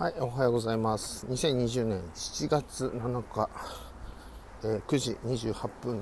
[0.00, 1.26] はい、おはようございます。
[1.26, 3.50] 2020年7月7日、
[4.64, 6.00] えー9時28分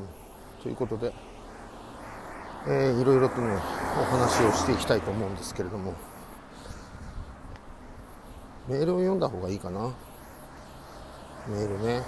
[0.62, 1.12] ということで、
[2.68, 5.94] えーいろいろとね、お話をしていきたいと思うんですけれども、
[8.68, 9.92] メールを読んだ方がいいかな？
[11.48, 12.02] メールね。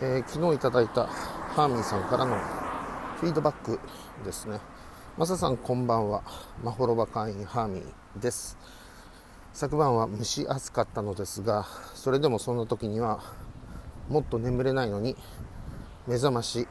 [0.00, 2.36] えー昨日いただいたハーミンさんからの
[3.20, 3.78] フィードバック
[4.24, 4.58] ですね。
[5.16, 6.24] マサさんこんばんは。
[6.64, 8.58] マホロバ会員ハーミンです。
[9.52, 13.20] 昨晩は蒸し暑かったのですがそれでもそんな時には
[14.08, 15.16] もっと眠れないのに
[16.06, 16.66] 目覚まし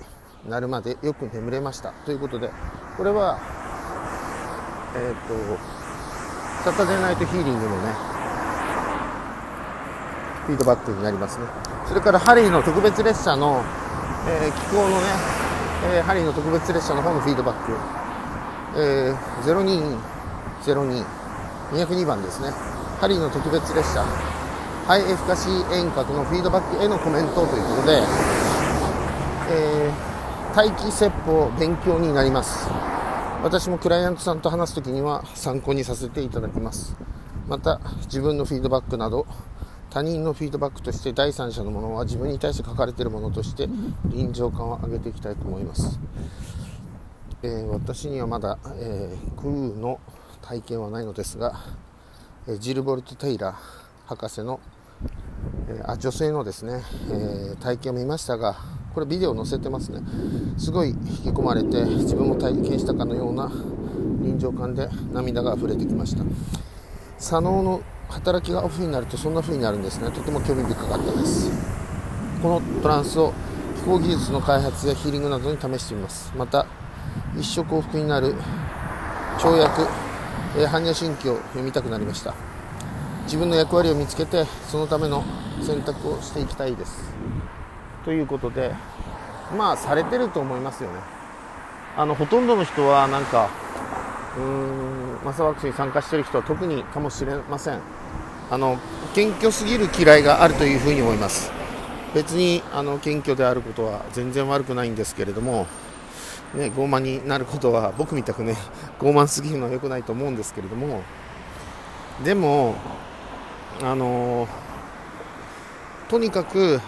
[0.48, 1.91] 鳴るまでよく眠れました。
[2.05, 2.49] ということで
[2.95, 3.40] これは
[4.95, 7.94] えっ、とサタデーナイトヒーリングのね
[10.46, 11.46] フィードバックになりますね。
[11.88, 13.63] それからハリーの特別列車の、
[14.27, 15.07] えー気候のね、
[15.96, 17.73] えーハリーの特別列車の方のフィードバック、
[18.77, 19.44] えー、
[20.63, 21.16] 0202
[21.71, 22.49] 202番ですね。
[22.99, 24.03] ハリーの特別列車、
[24.85, 28.01] ハイエフカシー遠隔のフィードバックへのコメントということで、
[29.51, 30.07] えー
[30.57, 32.68] 待機説法勉強になります。
[33.43, 36.96] 私もクライアントさんと話すときには参考にさせていただきます。
[37.48, 39.27] また、自分のフィードバックなど、
[39.91, 43.70] 他人のフィードバックとして第三者のものは自分に対して書かれているものとして
[44.05, 45.99] 臨場感を上げていきたいと思います。
[47.43, 49.99] えー私にはまだ、えークーの
[50.41, 51.60] 体験はないのですが、
[52.48, 53.55] えージルボルト・テイラー
[54.05, 54.60] 博士の、
[55.70, 58.55] えーあ女性のですね、えー体験を見ましたが
[58.93, 60.02] これビデオ載せてますね。
[60.58, 63.52] すごい引き込まれて自分も体験したかのような
[64.22, 66.24] 臨場感で涙が溢れてきました。
[67.19, 70.09] 左脳の働きがオフになるとそんな風になるんですね。
[70.12, 71.52] とても興味深かったです。
[72.41, 73.34] このトランスを
[73.75, 76.34] 気候技術の開発やヒーリングなどに試してみます。
[76.35, 76.66] また
[77.38, 78.34] 一生幸福になる
[79.38, 79.88] 跳躍、
[80.59, 82.34] え般若心経を読みたくなりました。
[83.25, 85.24] 自分の役割を見つけてそのための
[85.62, 87.14] 選択をしていきたいです。
[88.03, 88.74] ということで
[89.56, 91.00] まあされてると思いますよね。
[91.96, 93.50] あのほとんどの人はなんか
[94.36, 97.80] うーんマサワークスに参加してる人は特にかもしれません。
[98.50, 98.80] あの
[99.14, 101.52] 謙虚すぎる嫌いがあるというふうに思います。
[102.16, 105.68] 別にあの謙虚であることは全然悪くないんですけれども
[106.53, 108.56] ね、傲慢になることは 僕みたくね
[109.00, 111.02] 傲慢すぎるのは良くないと思うんですけれども
[112.24, 112.75] でも
[113.84, 114.47] あの
[116.09, 116.80] とにかく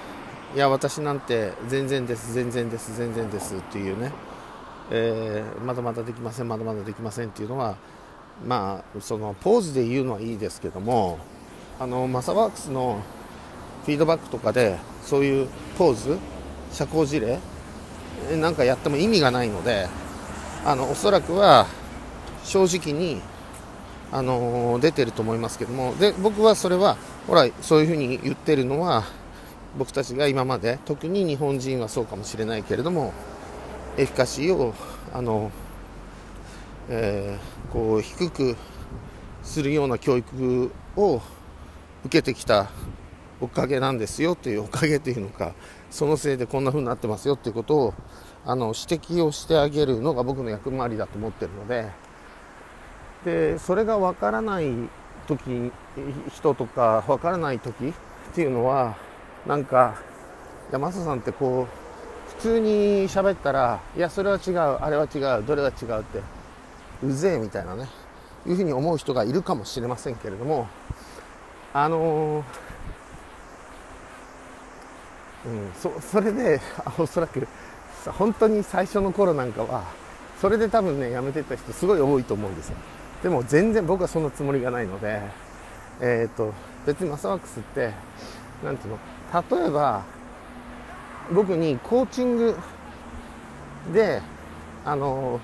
[0.55, 4.11] いや私なんて全然です全然です全然ですっていうね、
[4.89, 7.75] えーまだまだできませんまだまだできませんっていうのは
[8.47, 11.19] まあそのポーズで言うのはいいですけども
[11.79, 12.99] あのマサワークスの
[13.85, 16.17] フィードバックとかでそういうポーズ
[16.71, 17.39] 社交辞令
[18.31, 19.87] えなんかやっても意味がないので
[20.65, 21.67] あのおそらくは
[22.43, 23.21] 正直に、
[24.11, 25.95] あのー出てると思いますけども。
[25.99, 29.03] で僕はそれはほらそういうふうに言ってるのは
[29.77, 33.13] 僕たちが今まで特に日本人はそうかもしれないけれども
[33.97, 34.73] エフィカシーを
[35.13, 35.51] あの、
[36.89, 38.55] えーこう低く
[39.43, 41.21] するような教育を
[42.05, 42.69] 受けてきた
[43.41, 45.53] おかげなんですよというおかげというのか
[45.89, 47.93] そのせいでこんな風になってますよということを
[48.45, 51.89] あの指摘をしてあげるのが僕の役回りだと思ってるので
[53.25, 54.67] でそれが分からない
[55.27, 55.71] 時
[56.33, 57.93] 人とか分からない時っ
[58.33, 58.97] ていうのは
[59.47, 59.95] なんか
[60.71, 66.21] 山下さんってこう普通に喋ったらいやそれは違うあれは違うどれは違うって
[67.03, 67.87] うぜえみたいなね
[68.47, 70.67] いうふうに思う人がいるかもしれませんけれども
[71.73, 72.68] あのー
[75.45, 77.47] うん、そそれであおそらく
[78.05, 79.83] 本当に最初の頃なんかは
[80.41, 82.77] それで多分ねやめてた人すごい多いと思うんですよ。
[83.23, 85.21] でも全然僕はそんなつもりがないので
[86.01, 86.53] えっ、と
[86.85, 87.93] 別にマサワックスって
[88.63, 90.03] なんていうの例えば
[91.33, 92.57] 僕にコーチング
[93.93, 94.21] で
[94.85, 95.39] あの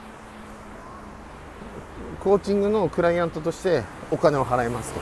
[2.24, 5.00] コーチングのクライアントとしてお金を払いますと。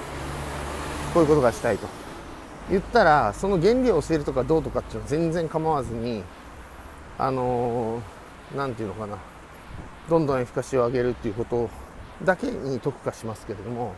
[1.13, 2.02] こういうことがしたいと。
[2.69, 6.23] 言ったらその原理を教えるとかどうとかっていうのは全然構わずに
[7.17, 9.17] あのーていうのかな。
[10.09, 11.69] どんどんエフィカシを上げるっていうこと
[12.23, 13.95] だけに特化しますけれども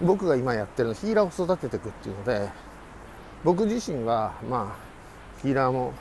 [0.00, 2.48] 僕が今やってるのヒーラーを育てていくっていうので
[3.44, 5.92] 僕自身はまあヒーラーも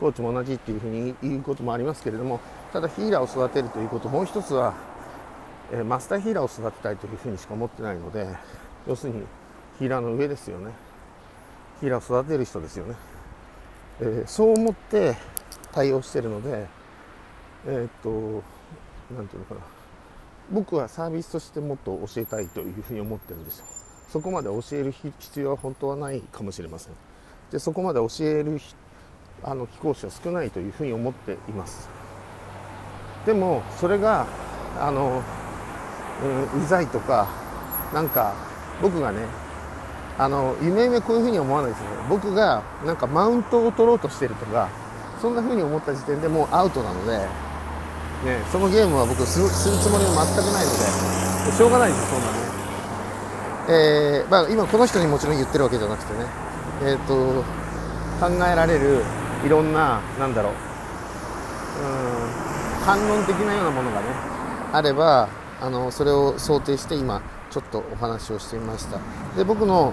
[0.00, 2.40] コーチも同じっていうふうに言うこともありますけれども
[2.72, 4.74] ただヒーラーを育てるということもう一つは、
[5.72, 8.26] えーマスターヒーラーを育てたいというふうにしか思ってないので
[8.86, 9.22] 要するに
[9.78, 10.85] ヒーラーの上ですよね。
[11.80, 12.94] ヒラ育てる人ですよね、
[14.00, 15.16] えーそう思って
[15.72, 16.66] 対応してるので
[17.66, 18.42] えーっと
[19.14, 19.60] なんていうのかな。
[20.50, 23.64] 僕はサービスとしてもっと教えたいというふうに思ってるんですよ。
[24.08, 26.92] そこまで教える必要は本当はないかもしれません。
[27.50, 28.60] でそこまで教える
[29.42, 31.88] あの貴公子は少ないというふうに思っています。
[33.26, 34.26] でもそれが
[34.80, 35.22] あの、
[36.54, 37.28] うん、うざいとか
[37.92, 38.34] なんか
[38.80, 39.26] 僕がね
[40.18, 41.88] あの夢夢こういうふうに思わないですね。
[42.08, 44.68] 僕がなんかマウントを取ろうとしてるとか
[45.20, 47.26] そんなふうに思った時点でもうアウトなので、ね、
[48.50, 52.46] そのゲームは僕するつもりは全くないのでしょうがないですそんなね。
[53.68, 56.26] えー、まあ、今この人にもちろん言ってるわけじゃなくてね、
[56.82, 57.42] えーと、
[58.20, 59.02] 考えられる
[59.44, 62.16] いろんななんだろううん
[62.84, 64.06] 反論的なようなものがね
[64.72, 65.28] あれば
[65.60, 68.98] あのそれを想定して今ちょっとお話をしてみました。
[69.36, 69.92] で僕の、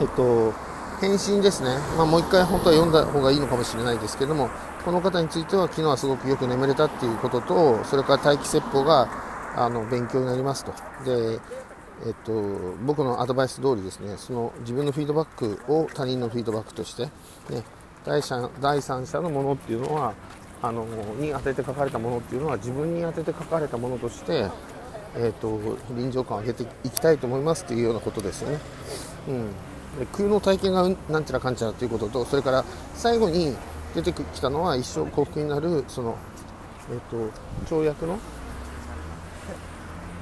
[0.00, 0.52] えっと、
[1.00, 4.48] 返信ですね、まあ、もう一回本当は読んだ方がいいのかもしれないですけども
[4.84, 9.08] この方については昨日はすごくよく眠れたっていうこととそれから待機説法が
[9.56, 10.72] あの勉強になりますと。
[11.04, 11.40] で
[12.06, 12.32] えっと、
[12.84, 17.62] 僕のアドバイス通りですねその自分のフィードバックを他人のフィードバックとして、ね、
[18.04, 20.12] 第三第三者のものっていうのは
[20.60, 20.84] あの
[21.18, 24.48] に当てて書かれたものっていうのは自分に当てて書かれたものとして、
[25.16, 25.58] えっと、
[25.90, 28.58] 臨場感を上げていきたいと思いますというようなことですよね。
[29.28, 29.46] うん。
[29.98, 32.64] で空の体験がなんちゃらかんちゃらということとそれから
[32.94, 33.54] 最後に
[33.94, 36.16] 出てきたのは一生幸福になるその、
[36.90, 38.18] えっと、跳躍の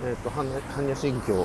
[0.04, 1.36] えーと、般若心経、え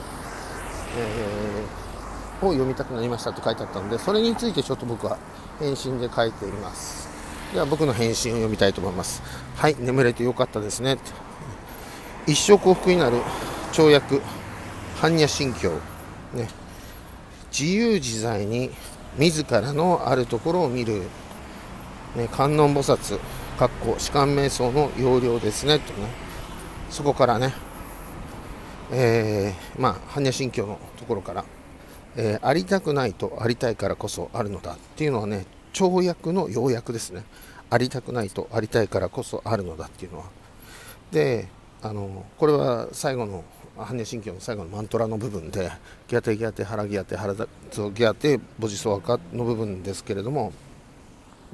[2.42, 5.20] ー、を読みたくなりましたと書いてあったのでそれについてちょっと僕は
[5.60, 7.08] 返信で書いています。
[7.54, 9.22] では僕の返信を読みたいと思います。
[9.56, 10.98] はい眠れてよかったですね。
[12.28, 13.22] 一生幸福になる
[13.72, 14.22] 跳躍
[14.98, 15.70] 般若心経。
[16.34, 16.50] ね。
[17.58, 18.70] 自由自在に
[19.18, 21.04] 自らのあるところを見る、
[22.18, 23.18] ね、観音菩薩
[23.58, 25.80] かっこ士官瞑想の要領ですね。
[25.80, 26.10] とね。
[26.90, 27.54] そこからね。
[28.92, 31.46] えー、まあ、般若心経のところから、
[32.18, 37.24] えー、ありたくないとありたいからこそあるのだっていうのはね、跳躍の要約ですね。
[37.70, 40.26] ありたくないとありたいからこそあるのだっていうのは。
[41.12, 41.48] で、
[41.82, 43.44] あの、これは最後の、
[43.78, 45.72] 般若心経の最後のマントラの部分で、
[46.08, 50.52] ギャテギャテ、腹ギャテ、腹ギャテ、ボジソワカの部分ですけれども、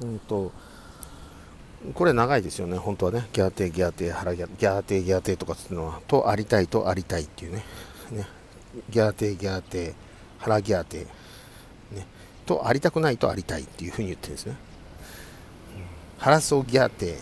[0.00, 0.50] うんと、
[1.92, 3.28] これ長いですよね、本当はね。
[3.32, 7.64] ギャテ、ギャテー、腹ギャギャテ、ギャテとかっていうのは、とありたいとありたいっていうね。
[8.10, 8.26] ね
[8.88, 9.94] ギャテ、ギャテー、
[10.38, 11.06] 腹ギャテ、
[11.92, 12.06] ね。
[12.46, 14.56] とありたくないとありたいっていうふうに言ってるんですね。
[16.18, 17.18] 腹そうギャテー、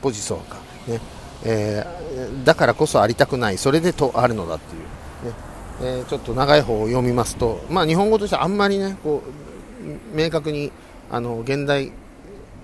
[0.00, 0.56] ポジソーか。
[0.88, 1.00] ね。
[1.44, 4.82] えー、だからこそありたくない、それでとあるのだっていう。
[4.82, 5.36] ね。
[5.82, 10.72] えー、ちょっと長い方を読みますと、まあ、日本語としてあんまりね、こう明確に
[11.10, 11.92] あの現代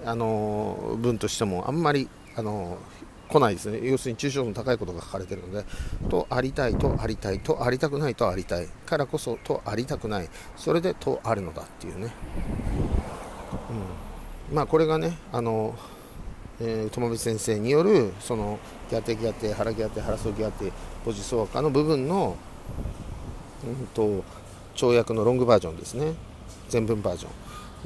[0.04, 2.78] あの文としてもあんまりあの
[3.28, 3.80] 来ないですね。
[3.82, 5.64] 要するに抽象度の高いことが書かれてるので
[6.08, 8.66] とありたいとありたいとありたくないとありたい。
[8.86, 10.28] からこそとありたくない。
[10.56, 12.14] それでとあるのだっていうね、
[14.50, 15.74] うん、まあこれがねあの、
[16.64, 20.70] えー、友部先生によるそのギャテギャテ腹ギャテ腹ソギャテ
[21.04, 22.36] ポジソワカの部分の、
[23.66, 24.22] うんと、
[24.76, 26.14] 跳躍のロングバージョンですね。
[26.68, 27.28] 全文バージョ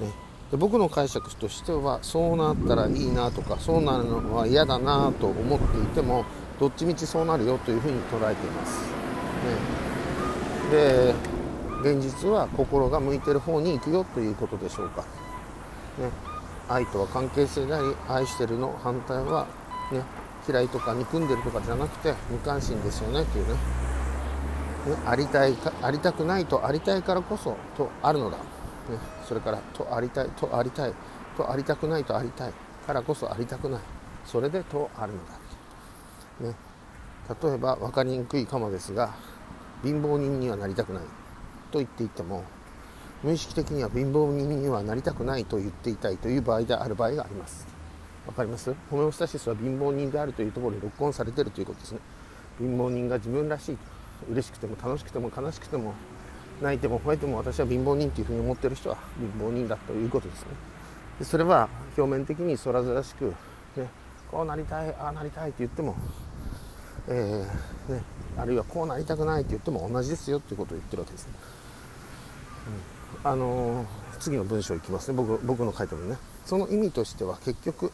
[0.03, 0.07] ン。
[0.07, 0.27] ね。
[0.51, 6.25] で僕の解釈としてはそうなったらいいなとかそうなるのは嫌だなと思っていても
[6.61, 8.81] どっちみちそうなるよというふうに捉えています、
[10.71, 11.15] ね、で
[11.83, 15.07] 現実は心が向いてる方に行くよということでしょうか、ね、
[16.69, 19.47] 愛とは関係性であり愛してるの反対は、
[19.93, 20.03] ね、
[20.49, 23.55] 嫌いとか憎んでるとかじゃなくて無関心ですよねというね。
[23.55, 23.59] ね
[25.05, 28.39] ありたいかありたくないとありたいからこそとあるのだ。
[28.39, 28.45] ね、
[29.27, 30.93] それからとありたいとありたい
[31.37, 32.53] とありたくないとありたい
[32.87, 33.81] からこそありたくない。
[34.25, 35.19] それでとあるの
[36.45, 36.57] だ、ね、
[37.43, 39.15] 例えば分かりにくいかもですが
[39.83, 41.03] 貧乏人にはなりたくない
[41.71, 42.45] と言っていても
[43.27, 47.67] 無意識的には貧乏人にはなりたくないと言っていたいという場合である場合があります。
[48.25, 48.73] わかります？
[48.89, 51.99] ホメオスタシスは貧乏人であるというところにロックオンされているということですね。
[52.61, 53.79] 貧乏人が自分らしい
[54.31, 55.95] 嬉しくても楽しくても悲しくても
[56.63, 60.49] 泣いても吠えても私は貧乏人というふうに思ってる人は貧乏人だということですね。
[61.19, 61.69] でそれは
[61.99, 63.35] 表面的に空らしく、
[63.77, 63.89] ね、
[64.31, 65.97] こうなりたいああなりたいって言っても、
[67.09, 68.03] えー、ね、
[68.39, 71.33] あるいはこうなりたくないって言っても同じですよっていうことを言ってるわけですね、
[72.67, 73.85] うん、あの、
[74.19, 75.17] 次の文章いきますね。
[75.17, 76.17] 僕僕の書いてるね。
[76.45, 77.93] その意味としては結局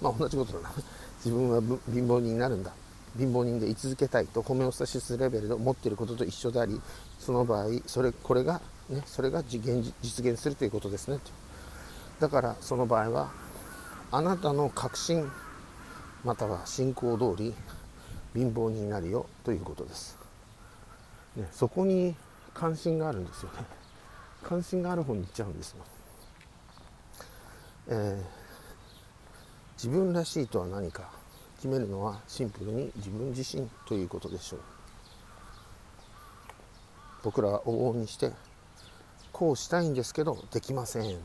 [0.00, 0.72] まあ同じことだな。
[1.24, 2.72] 自分は貧乏人になるんだ。
[3.16, 6.80] 貧乏人で居続けたいとホメオスタシスレベルで思っていることと一緒であり
[7.18, 11.18] その場合それこれが、ね、それが実現実現するということですね。
[11.18, 11.30] と
[12.20, 13.30] だからその場合は
[14.10, 15.30] あなたの確信
[16.24, 17.54] または信仰通り
[18.34, 20.16] 貧乏になるよということです、
[21.36, 22.14] ね、そこに
[22.54, 23.81] 関心があるんですよね。
[24.42, 25.84] 関心がある方に行っちゃうんですよ、
[27.88, 28.22] えー、
[29.76, 31.10] 自分らしいとは何か
[31.56, 34.60] 決めるのはシンプルに自分自身ということでしょう。
[37.22, 38.32] 僕らは往々にして
[39.32, 41.18] こうしたいんですけどできません。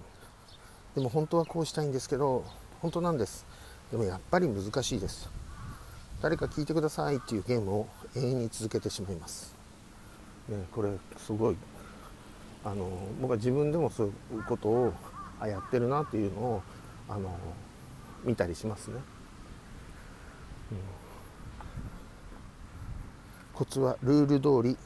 [0.96, 2.46] でも本当はこうしたいんですけど
[2.82, 3.46] 本当なんです。
[3.92, 5.28] でもやっぱり難しいです。
[6.22, 9.54] 誰か聞いてくださいっていうゲームを永遠に続けてしまいます、
[10.50, 11.58] ね、これすごい
[12.68, 12.86] あの
[13.22, 14.94] 僕は自分でもそういうことを
[15.40, 16.64] あやってるなっていうのを
[17.08, 17.34] あの
[18.26, 18.98] 見たりしますね、
[20.74, 20.78] うん、
[23.54, 24.78] コツはルール通り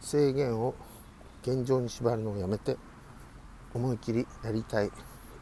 [0.00, 0.74] 制限を
[1.42, 2.78] 現状に縛るのをやめて
[3.74, 4.90] 思い切りやりたい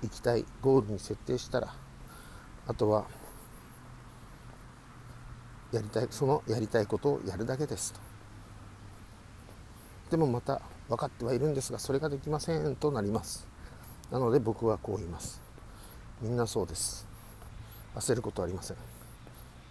[0.03, 1.73] 行きたいゴールに設定したら
[2.67, 3.07] あとは
[5.71, 8.01] やりたいそのやりたいことをやるだけですと。
[10.11, 10.61] でもまた
[10.91, 13.47] 分かってはいるんですがそれができませんとなります。
[14.11, 15.41] なので僕はこう言います。
[16.21, 17.07] みんなそうです。
[17.95, 18.77] 焦ることはありません。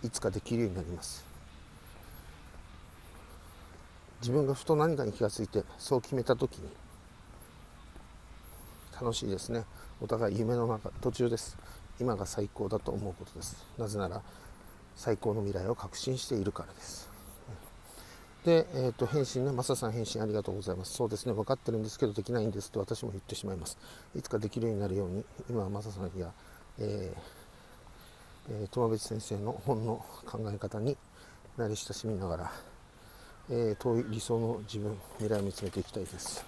[0.02, 1.26] いつかできるようになります。
[4.22, 6.70] 自分がふと何かに気がついてそう決めた時に
[8.94, 9.66] 楽しいですね。
[10.00, 11.58] お互い夢の中途中です。
[12.00, 13.66] 今が最高だと思うことです。
[13.78, 14.22] なぜなら
[14.96, 17.09] 最高の未来を確信しているからです。
[18.46, 20.94] で、えーと、返信ね、マサさん返信ありがとうございます。
[20.94, 23.78] そうですね、分かってるんですけど、できないんですと私も言ってしまいます。
[24.16, 26.32] いつかできるようになるように、今はマサさんや、
[26.80, 27.40] えー
[28.52, 30.98] えー、友別先生の本の考え方に
[31.58, 32.52] 慣れ親しみながら、
[33.50, 36.44] えー、遠い理想の自分未来を見つめていきたいです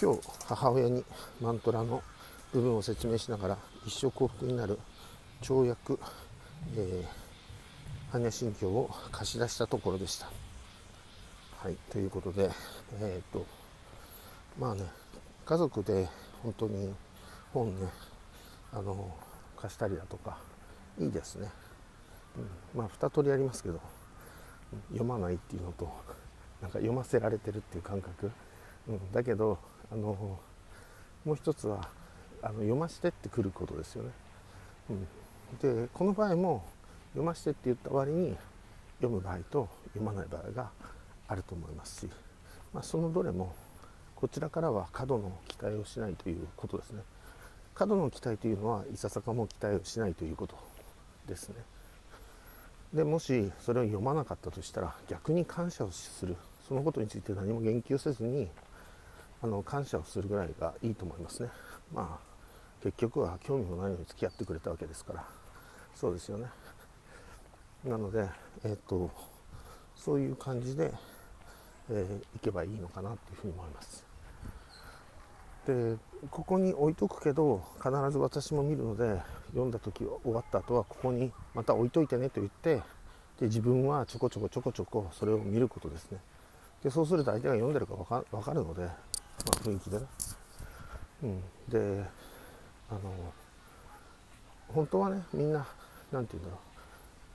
[0.00, 1.04] 今日母親に
[1.40, 2.02] マントラの
[2.52, 4.78] 部分を説明しながら一生幸福になる
[5.42, 6.00] 跳躍、
[6.76, 10.39] えー、般若心経を貸し出したところでした
[11.62, 12.50] はいということで
[13.02, 13.44] えっ、と
[14.58, 14.82] まあね
[15.44, 16.08] 家族で
[16.42, 16.94] 本当に
[17.52, 17.86] 本ね
[18.72, 19.14] あの
[19.58, 20.38] 貸したりだとか
[20.98, 21.48] いいですね、
[22.74, 23.78] うん、まあ2通りありますけど
[24.88, 25.92] 読まないっていうのと
[26.62, 28.30] なんか読ませられてるっていう感覚、
[28.88, 29.58] うん、だけど
[29.92, 30.38] あの
[31.26, 31.90] もう一つは
[32.40, 34.10] あの読ませてってくることですよね、
[34.88, 36.64] うん、でこの場合も
[37.10, 38.34] 読ませてって言った割に
[39.02, 40.70] 読む場合と読まない場合が
[41.30, 42.10] あると思いますし、
[42.74, 43.54] まあ、そのどれも
[44.16, 47.02] こちらからは過度の期待をしないということですね。
[47.72, 50.56] 過度の期待というのはいささかも期待をしないということ
[51.26, 51.54] ですね。
[52.92, 56.36] でもしそれを読まなかったとしたら逆に感謝をする。
[56.68, 58.48] そのことについて何も言及せずに
[59.40, 61.48] あの感謝をするぐらいがいいと思いますね。
[61.94, 62.30] まあ
[62.82, 65.24] 結局は興味もないのに付き合ってくれたわけですから。
[65.94, 66.48] そうですよね。
[67.84, 68.28] なので
[68.64, 69.10] えっ、と
[70.00, 70.92] そういう感じで、
[71.90, 74.04] えー、いけばいいのかなっていうふうに思います。
[75.66, 75.96] で
[76.30, 82.76] ここに置いとくけど必ず私も見るので読んだ時終わった後はここにまた置いといてねと言って
[83.38, 86.18] で自分はちょこちょこちょこちょこそれを見ることですね。
[86.82, 90.06] でそうすると相手が読んでるか分か分かるので、まあ、雰囲気でね、
[91.24, 92.04] うん、で
[92.90, 93.00] あの
[94.68, 95.66] 本当はねみんな
[96.10, 96.70] 何て言うんだろう。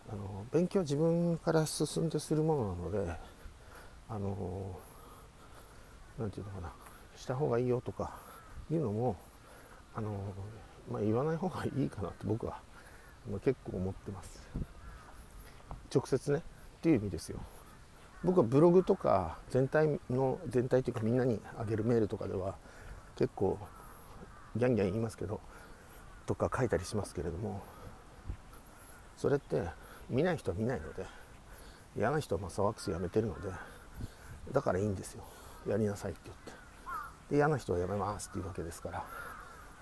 [0.07, 3.34] あの勉強は自分から進んでするものなので
[4.09, 4.79] あの
[6.17, 6.73] 何て言うのかな
[7.15, 8.17] した方がいいよとか
[8.71, 9.15] いうのも
[9.95, 10.11] あの、
[10.91, 12.59] まあ、言わない方がいいかなと僕は
[13.43, 14.41] 結構思ってます。
[15.93, 16.41] 直接ねっ
[16.81, 17.39] ていう意味ですよ。
[18.23, 22.55] 僕はブログとか全体の全体というかみんなにあげるメールとかでは
[23.15, 23.59] 結構
[24.55, 25.39] ギャンギャン言いますけど
[26.25, 27.61] とか書いたりしますけれども
[29.17, 29.61] それって
[30.09, 31.05] 見ない人は見ないので
[31.95, 33.49] 嫌な人はまあサワックスやめてるので
[34.51, 35.23] だからいいんですよ。
[35.67, 36.51] やりなさいって言って。
[37.31, 39.03] で嫌な人はやめますっていうわけですから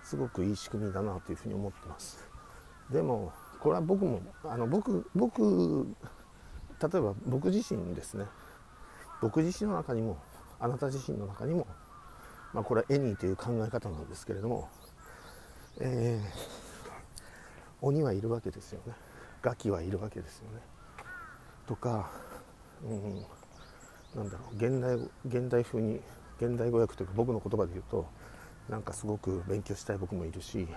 [0.03, 2.17] すごくいい仕組みだなというふうに思ってます。
[2.89, 5.87] でもこれは僕もあの僕僕
[6.81, 8.25] 例えば僕自身ですね。
[9.21, 10.17] 僕自身の中にも
[10.59, 11.65] あなた自身の中にも、
[12.53, 14.69] まあ、これはエニーという考え方なんですけれども、
[15.79, 16.27] えー、
[17.81, 18.93] 鬼はいるわけですよね。
[19.41, 20.59] ガキはいるわけですよね。
[21.65, 22.09] とか、
[22.83, 23.25] うん、
[24.15, 25.99] なんだろう現代現代風に
[26.39, 28.05] 現代語訳というか僕の言葉で言うと
[28.69, 30.67] なんかすごく勉強したい僕もいるし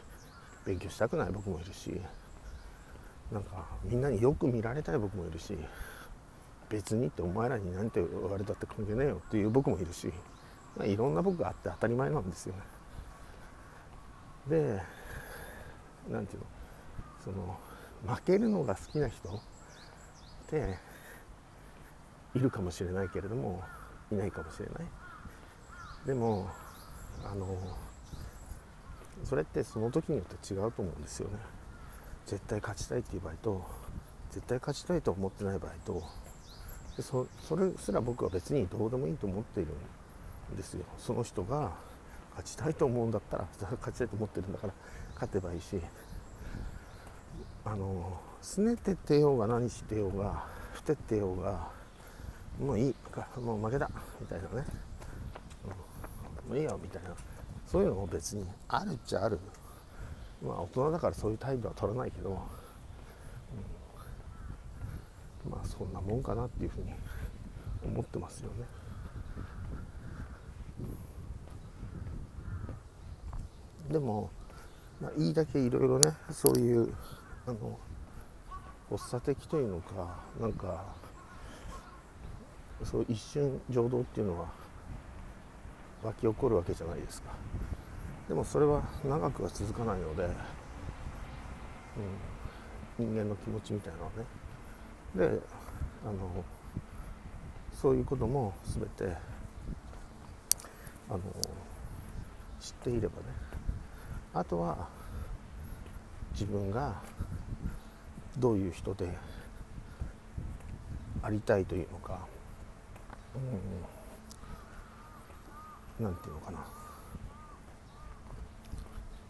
[0.65, 2.01] 勉強したくない僕もいるし
[3.31, 5.57] なんかみんなによく見られたい僕もいるし
[6.69, 10.13] 別にってお前らに何て言われたって関係ねえよっていう僕もいるし、
[10.77, 12.61] まあ、いろんな僕があって当たり前なんですよね。
[14.49, 14.83] で
[16.11, 16.57] 何て言うの
[17.25, 19.41] その負けるのが好きな人っ
[20.49, 20.79] て
[22.37, 23.63] いるかもしれないけれども
[24.13, 24.85] いないかもしれない。
[26.07, 26.49] でも
[27.25, 27.57] あの
[29.25, 31.39] それってその時によって違うと思うんですよね。
[32.27, 33.65] 絶対勝ちたいっていう場合と
[34.31, 36.03] 絶対勝ちたいと思ってない場合と
[36.97, 37.27] でそ
[37.57, 39.73] れすら僕は別にどうでもいいと思っている
[40.53, 40.85] んですよ。
[40.99, 41.73] その人が
[42.31, 44.73] 勝ちたいと思うんだったら勝ちたいと思ってるんだから
[45.15, 45.81] 勝てばいいし
[47.65, 51.69] あのすねてってようが何してようがふてってようが
[52.59, 52.95] もういい。
[53.41, 54.67] もう負けだみたいなね、
[56.49, 57.11] うん、もういいよみたいな。
[57.67, 59.39] そういうのも別にあるっちゃある。
[60.43, 62.33] まあ大人だからそういう態度は取らないけど、う
[65.49, 66.93] ん、まあそんなもんかなっていうふうに
[67.85, 68.65] 思ってますよね。
[73.91, 74.31] でも、
[75.01, 76.93] まあ、いいだけいろいろねそういう
[77.47, 77.79] あの
[78.91, 80.85] 発作的というのかなんか
[82.85, 84.47] そう一瞬情動っていうのは
[86.03, 87.31] 湧き起こるわけじゃないですか。
[88.29, 90.25] でもそれは長くは続かないので、
[92.99, 94.25] うん、人間の気持ちみたいなのはね。
[95.15, 95.41] で
[96.05, 96.45] あの
[97.73, 99.17] そういうことも全て
[101.09, 101.21] あの
[102.61, 103.27] 知っていればね。
[104.35, 104.89] あとは
[106.33, 106.95] 自分が
[108.37, 109.09] どういう人で
[111.23, 112.19] ありたいというのか、
[115.99, 116.59] うん、なんていうのかな。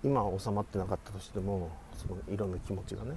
[0.02, 3.16] 今は収まってなかったとしてもそのいろんな気持ちがね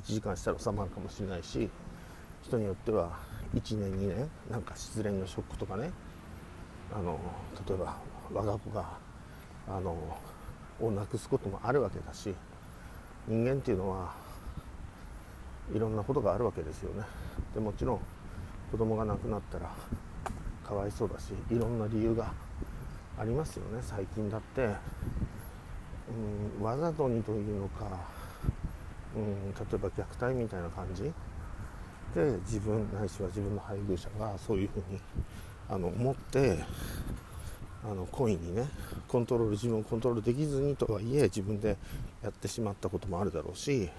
[0.00, 1.70] 1時間したら収まるかもしれないし
[2.42, 3.16] 人によっては
[3.54, 5.90] 1年2年なんか失恋のショックとかね。
[6.92, 7.20] あの
[7.68, 7.96] 例えば
[8.32, 8.88] 我が子が
[9.68, 9.96] あの
[10.80, 12.34] をなくすこともあるわけだし
[13.26, 14.14] 人間っていうのは
[15.74, 17.04] いろんなことがあるわけですよね。
[17.54, 18.00] でもちろん
[18.70, 19.70] 子供が亡くなったら
[20.66, 22.32] かわいそうだしいろんな理由が
[23.18, 23.80] ありますよね。
[23.82, 24.68] 最近だって、
[26.58, 27.86] うん、わざとにというのか、
[29.16, 31.12] うん、例えば虐待みたいな感じ。
[32.14, 35.00] で自分ないしは自分の配偶者がそういうふうに
[35.68, 36.58] あの思って
[37.84, 38.66] あの故意にね
[39.06, 41.76] コントロール自分をコントロールできずにとはいえ自分で
[42.22, 43.90] やってしまったこともあるだろうし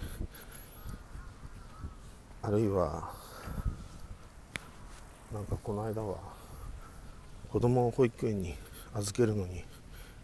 [2.41, 3.11] あるいは
[5.33, 6.17] なんかこの間は
[7.51, 8.55] 子供を保育園に
[8.93, 9.63] 預けるのに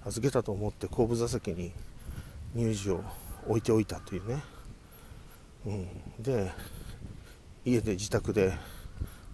[0.05, 1.71] 預けたと思って後部座席に
[2.55, 3.03] 乳児を
[3.47, 4.43] 置いておいたというね、
[5.65, 5.87] うん、
[6.19, 6.51] で
[7.63, 8.53] 家で自宅で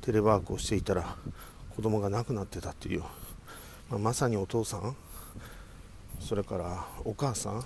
[0.02, 1.16] テレワークをしていたら
[1.76, 3.04] 子供が亡くなってたという。
[3.92, 4.96] まあ、まさにお父さん
[6.22, 7.64] それからお母さん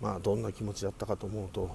[0.00, 1.68] まあどんな気持ちだったかと思うと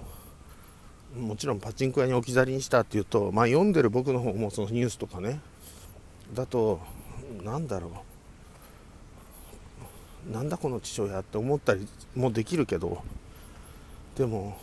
[1.18, 5.40] もちろんパチンコ屋に置き去りにしたっていうと、まあ、読んでる僕の方もそのニュースとかね。
[6.34, 6.80] だと
[7.42, 7.90] なんだろ
[10.28, 10.32] う。
[10.32, 13.02] なんだこの父親って思ったりもできるけど。
[14.16, 14.56] でも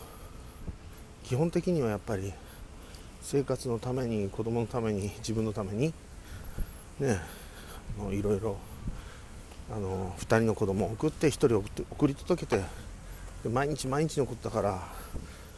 [1.22, 2.32] 基本的にはやっぱり
[3.22, 5.94] 生活のために子供のために自分のために
[6.98, 7.20] ね
[8.10, 8.56] いろいろ
[9.72, 12.62] あの2人の子供を送って1人送って送り届けて
[13.44, 14.82] で毎日毎日のことだから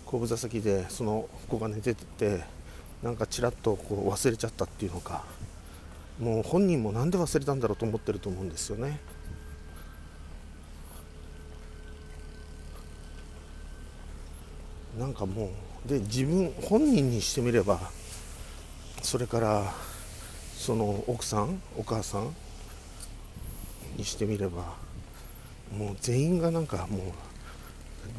[0.07, 2.45] 後部座席でその子が寝てて
[3.03, 5.25] なんかちらっとこう忘れちゃったっていうのか
[6.21, 8.99] もう本人も何で忘れたんだろうと思ってると思うんですよね。
[14.99, 15.51] なんかも
[15.85, 17.79] うで自分本人にしてみれば
[19.03, 19.75] それから
[20.57, 22.35] その奥さんお母さん
[23.99, 24.75] にしてみれば
[25.77, 27.01] もう全員がなんかもう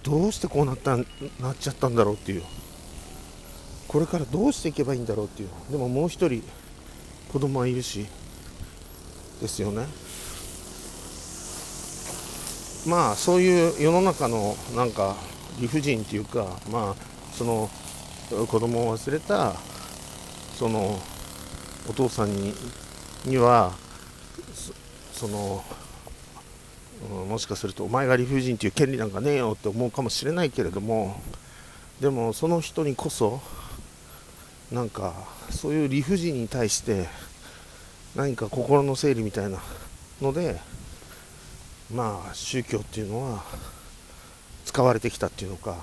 [0.04, 1.06] どうしてこうなったなっ
[1.60, 2.44] ちゃったんだろうっていう。
[3.88, 5.50] これからどうしていけばいいんだろうっていう。
[5.72, 6.44] でももう一人
[7.32, 8.06] 子供はいるし
[9.42, 9.86] ですよね。
[12.88, 15.16] まあそういう世の中のなんか
[15.60, 17.70] 理不尽っていうかまあその
[18.48, 19.54] 子供を忘れた
[20.58, 21.00] その
[21.90, 22.54] お父さんに
[23.26, 23.74] には
[25.18, 25.64] その、
[27.12, 31.22] うん、もしかするとお前が理不尽という権利なんかねえよって思うかもしれないけれども
[32.02, 33.42] でもその人にこそ
[34.72, 35.14] なんか
[35.50, 37.08] そういう理不尽に対して
[38.16, 39.60] 何か心の整理みたいな
[40.22, 40.60] ので
[41.94, 43.44] まあ宗教っていうのは
[44.66, 45.78] 使われてきたっていうのか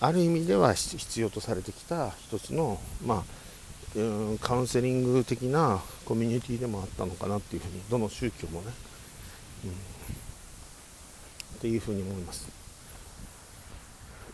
[0.00, 3.36] ある意味では必要とされてきた一つのまあ
[4.40, 8.72] カウンセリング的なコミュニティでもあったのかなっていうふうにどの宗教もね、
[9.70, 12.48] っていうふうに思います。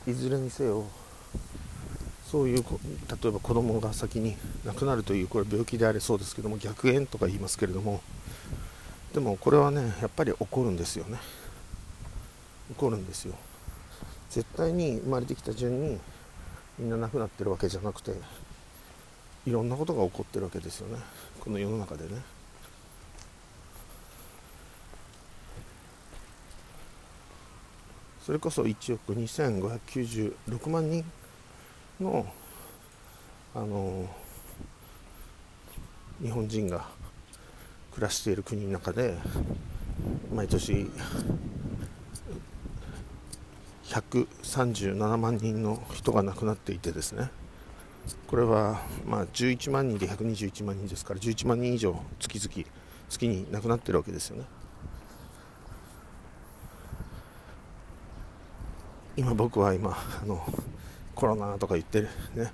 [0.07, 0.85] いずれにせよ
[2.27, 2.65] そういう
[3.23, 8.01] 例えば子供が先に亡くなるというこれ病気であれそうですけども逆縁とか言いますけれども
[9.13, 11.19] でもこれはねやっぱり起こるんですよね。
[12.71, 13.35] 起こるんですよ。
[14.31, 15.99] 絶対に生まれてきた順に
[16.79, 18.13] みんな亡くなってるわけじゃなくて
[19.45, 21.03] いろんなことが起こってるわけですよね。
[21.39, 22.23] この世の中でね。
[28.25, 31.05] それこそ1億2596万人
[32.01, 32.25] の
[33.55, 34.09] あの
[36.23, 36.87] 日本人が
[37.93, 39.19] 暮らしている国の中で
[40.33, 40.89] 毎年
[43.85, 47.29] 137万人の人が亡くなっていてですね。
[48.29, 52.69] これはまあ11万人で121万人ですから11万人以上月々
[53.09, 54.45] 月に亡くなってるわけですよね。
[59.23, 60.45] 今僕は今あの
[61.15, 62.53] コロナとか言ってるね。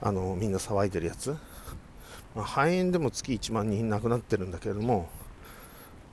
[0.00, 1.36] あのみんな騒いでるやつ、
[2.36, 5.08] まあ、肺炎でも月1万人亡くなってるんだけれども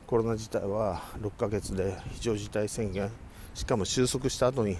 [0.08, 3.12] コロナ自体は6ヶ月で非常事態宣言
[3.54, 4.76] しかも収束した後に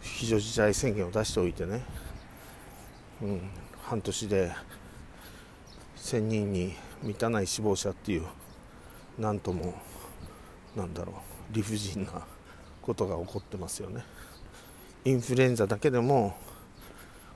[0.00, 1.82] 非常事態宣言を出しておいてね、
[3.20, 3.50] うん、
[3.82, 4.50] 半年で
[5.98, 8.24] 1000人に満たない死亡者っていう
[9.18, 9.74] なんとも
[10.74, 12.24] なんだろう理不尽な
[12.90, 14.04] ことが起こってますよね。
[15.04, 16.34] インフルエンザだけでも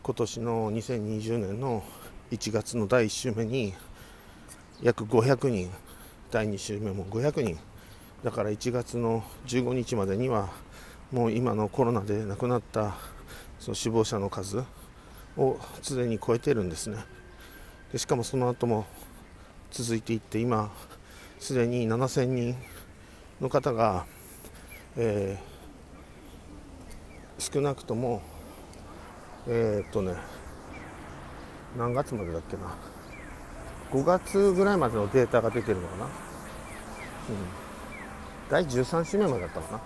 [0.02, 1.84] 今年の2020年の
[2.32, 3.72] 1月の第1週目に
[4.82, 5.70] 約500人
[6.32, 7.58] 第2週目も500人。
[8.24, 10.50] だから1月の15日までには
[11.12, 12.96] もう今のコロナで亡くなった
[13.60, 14.64] その死亡者の数
[15.36, 16.98] をすでに超えてるんですね。
[17.92, 18.86] でしかもその後も
[19.70, 20.72] 続いていって今
[21.38, 22.56] すでに7000人
[23.40, 24.06] の方が、
[24.96, 28.22] えー、少なくとも
[29.46, 30.14] えー、っとね
[31.76, 32.62] 何月までだっけな。
[33.92, 36.10] 5月ぐらいまでのデータが出てるのかな、うん。
[38.50, 39.80] 第13週目までだったかな。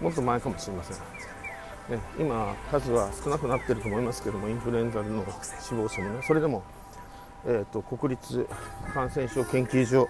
[0.00, 0.96] もっと前かもしれません、
[1.96, 5.24] ね、今数は少なくなってると思いますけどもインフルエンザの
[5.62, 6.22] 死亡者もね。
[6.26, 6.62] それでも、
[7.46, 8.46] えーと、国立
[8.92, 10.08] 感染症研究所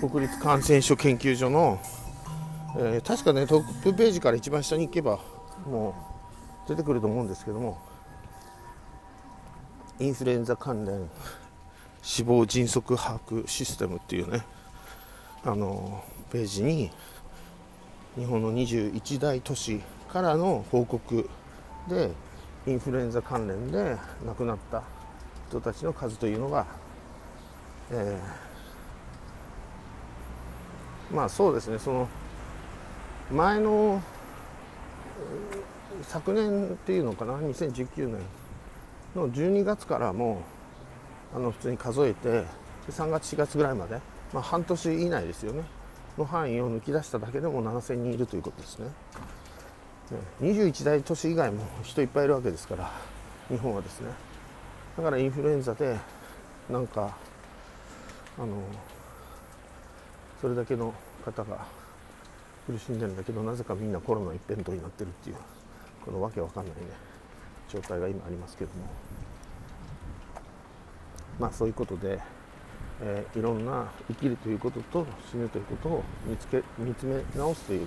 [0.00, 1.80] 国立感染症研究所の、
[2.76, 5.20] えー、確かねトップページから一番下に行けば
[5.66, 5.94] も
[6.66, 7.94] う出てくると思うんですけども。
[10.00, 11.08] インフルエンザ関連
[12.02, 14.44] 死亡迅速把握システムっていうね
[15.44, 16.90] あのページに
[18.16, 21.30] 日本の21大都市からの報告
[21.88, 22.10] で
[22.66, 24.82] インフルエンザ関連で亡くなった
[25.48, 26.66] 人たちの数というのが、
[27.92, 32.08] えー、まあそうですねその
[33.32, 34.02] 前の
[36.02, 38.18] 昨年っていうのかな？2019年
[39.16, 40.42] の12月からも
[41.34, 42.44] あの普通に数えて
[42.90, 43.98] 3月4月ぐらいまで、
[44.32, 45.64] まあ、半年以内ですよね。
[46.18, 48.88] の範囲を抜き出しただけでも7000人いるということですね。
[50.42, 52.90] 21大都市以外も人いっぱいいるわけですから
[53.48, 54.10] 日本はですね。
[54.96, 55.96] だからインフルエンザで
[56.70, 57.16] なんか
[58.38, 58.62] あの
[60.40, 60.92] それだけの
[61.24, 61.83] 方が
[62.66, 65.36] 苦しんでるんだけどなぜかみんなコロナ一辺倒になってるっていう
[66.04, 66.80] このわけわかんないね
[67.68, 68.86] 状態が今ありますけども。
[71.38, 72.20] まあそういうことで
[73.00, 77.86] えー、いろんな生きるということと死ぬということを見つけ見つめ直すというね。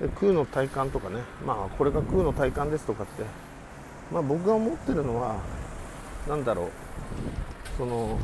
[0.00, 1.20] で空の体感とかね。
[1.44, 3.24] まあこれが空の体感ですとかって、
[4.12, 5.40] まあ、僕が思ってるのは
[6.28, 6.70] 何だろう。
[7.76, 8.18] その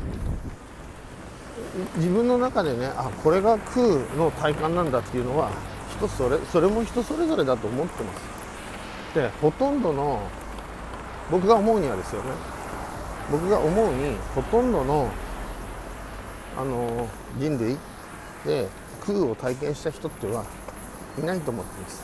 [1.97, 3.85] 自分の中でねあこれが空
[4.17, 5.51] の体感なんだっていうのは
[5.97, 9.15] 人それそれも人それぞれだと思ってます。
[9.15, 10.21] でほとんどの
[11.29, 12.29] 僕が思うにはですよね。
[13.31, 15.09] 僕が思うにほとんどの
[16.57, 17.77] あの人類
[18.45, 18.67] で
[19.05, 20.45] 空を体験した人っては
[21.17, 22.03] いないと思ってます、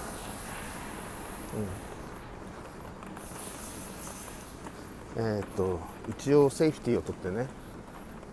[5.18, 7.48] うん、えー、っと一応セーフティーをとってね、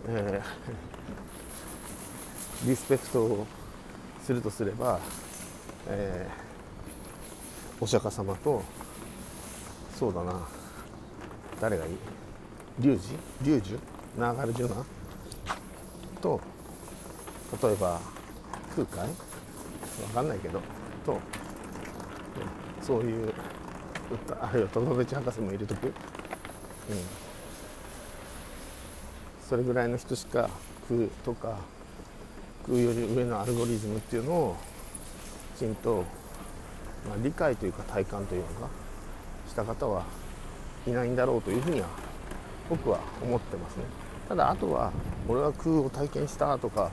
[0.07, 0.96] えー、
[2.65, 3.47] リスペクトを
[4.23, 4.99] するとすれば、
[5.87, 8.63] えー、お釈迦様と
[9.95, 10.47] そうだな
[11.61, 11.91] 誰がいい？
[12.79, 13.79] 龍樹龍樹
[14.17, 14.85] ナーガルジュナ
[16.21, 16.41] と
[17.61, 17.99] 例えば
[18.75, 18.99] 空海？
[19.07, 19.07] わ
[20.13, 20.61] かんないけど
[21.05, 21.19] と
[22.81, 23.33] そういう
[24.41, 25.93] あるいは友達博士も入れとく、うん、
[29.47, 30.49] それぐらいの人しか
[30.87, 31.57] 空とか
[32.69, 34.55] より上のアルゴリズムっていうのを
[35.55, 36.03] きちんと、
[37.07, 38.69] まあ、理解というか体感というのか
[39.47, 40.03] した方は
[40.85, 41.87] いないんだろうというふうには
[42.69, 43.83] 僕は思ってますね。
[44.27, 44.91] ただあとは
[45.27, 46.91] 俺は空を体験したとか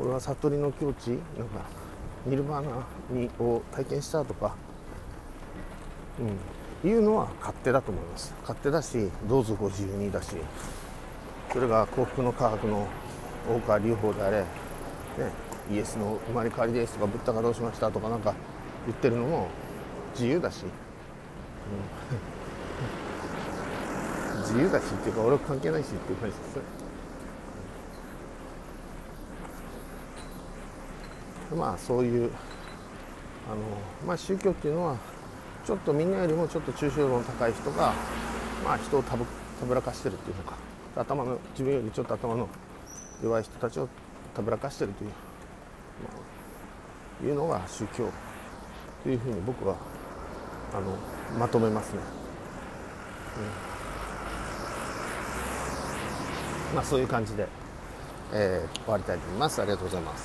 [0.00, 1.60] 俺は悟りの境地なんか
[2.24, 4.54] ニルバーナにを体験したとか、
[6.84, 8.32] うん、いうのは勝手だと思います。
[8.42, 10.36] 勝手だしどうぞご自由にだし
[11.52, 12.86] それが幸福の科学の
[13.48, 14.44] 大川隆法であれ、
[15.70, 18.34] イエスの生まれ変わりですとかブッダがどうしましたとかなんか
[18.86, 19.48] 言ってるのも
[20.14, 20.66] 自由だし、う
[24.38, 26.62] ん、 自由だしっていうか俺は関係ないしっていう感じですね。
[31.56, 32.30] まあそういう
[33.50, 33.56] あの、
[34.06, 34.96] まあ、宗教っていうのは
[35.64, 37.92] ちょっとみんなよりもちょっと抽象度の高い人が、
[38.64, 39.24] まあ、人をたぶ
[39.60, 40.66] たぶらかしてるっていうのか。
[40.96, 42.48] 頭の自分よりちょっと頭の
[43.22, 43.88] 弱い人たちを
[44.36, 45.16] たぶらかしてるという、ま
[47.22, 48.10] あ、いうのが宗教
[49.02, 49.76] というふうに僕は
[50.74, 50.94] あの
[51.38, 52.00] まとめますね。
[56.70, 57.48] うん、まあそういう感じで、
[58.34, 59.62] えー、終わりたいと思います。
[59.62, 60.24] ありがとうございます。